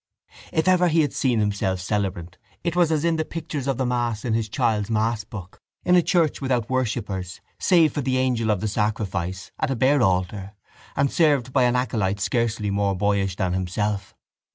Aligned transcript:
_If 0.51 0.67
ever 0.67 0.87
he 0.87 1.01
had 1.01 1.13
seen 1.13 1.39
himself 1.39 1.79
celebrant 1.79 2.39
it 2.63 2.75
was 2.75 2.91
as 2.91 3.05
in 3.05 3.17
the 3.17 3.23
pictures 3.23 3.67
of 3.67 3.77
the 3.77 3.85
mass 3.85 4.25
in 4.25 4.33
his 4.33 4.49
child's 4.49 4.89
massbook, 4.89 5.59
in 5.85 5.95
a 5.95 6.01
church 6.01 6.41
without 6.41 6.71
worshippers, 6.71 7.39
save 7.59 7.93
for 7.93 8.01
the 8.01 8.17
angel 8.17 8.49
of 8.49 8.61
the 8.61 8.67
sacrifice, 8.67 9.51
at 9.59 9.69
a 9.69 9.75
bare 9.75 10.01
altar, 10.01 10.53
and 10.95 11.11
served 11.11 11.53
by 11.53 11.65
an 11.65 11.75
acolyte 11.75 12.19
scarcely 12.19 12.71
more 12.71 12.95
boyish 12.95 13.35
than 13.35 13.53
himself. 13.53 14.15